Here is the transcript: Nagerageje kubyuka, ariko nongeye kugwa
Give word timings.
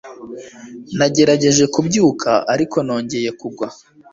Nagerageje 0.97 1.63
kubyuka, 1.73 2.31
ariko 2.53 2.77
nongeye 2.85 3.29
kugwa 3.39 3.67